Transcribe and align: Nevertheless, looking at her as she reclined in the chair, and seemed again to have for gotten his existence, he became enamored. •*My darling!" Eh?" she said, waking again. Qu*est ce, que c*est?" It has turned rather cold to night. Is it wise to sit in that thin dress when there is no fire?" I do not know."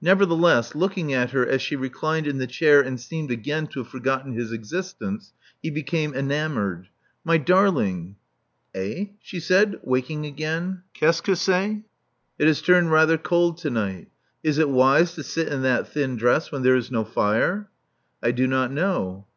Nevertheless, 0.00 0.74
looking 0.74 1.14
at 1.14 1.30
her 1.30 1.46
as 1.46 1.62
she 1.62 1.76
reclined 1.76 2.26
in 2.26 2.38
the 2.38 2.48
chair, 2.48 2.80
and 2.80 2.98
seemed 3.00 3.30
again 3.30 3.68
to 3.68 3.84
have 3.84 3.88
for 3.88 4.00
gotten 4.00 4.32
his 4.32 4.50
existence, 4.50 5.32
he 5.62 5.70
became 5.70 6.12
enamored. 6.12 6.82
•*My 7.26 7.38
darling!" 7.38 8.16
Eh?" 8.74 9.10
she 9.22 9.38
said, 9.38 9.78
waking 9.84 10.26
again. 10.26 10.82
Qu*est 10.92 11.18
ce, 11.18 11.20
que 11.20 11.36
c*est?" 11.36 11.82
It 12.36 12.48
has 12.48 12.60
turned 12.62 12.90
rather 12.90 13.16
cold 13.16 13.58
to 13.58 13.70
night. 13.70 14.08
Is 14.42 14.58
it 14.58 14.68
wise 14.70 15.14
to 15.14 15.22
sit 15.22 15.46
in 15.46 15.62
that 15.62 15.86
thin 15.86 16.16
dress 16.16 16.50
when 16.50 16.64
there 16.64 16.74
is 16.74 16.90
no 16.90 17.04
fire?" 17.04 17.68
I 18.20 18.32
do 18.32 18.48
not 18.48 18.72
know." 18.72 19.28